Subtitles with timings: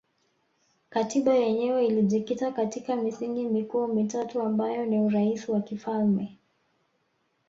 [0.89, 6.37] Katiba yenyewe ilijikita katika misingi mikuu mitatu ambayo ni Urais wa kifalme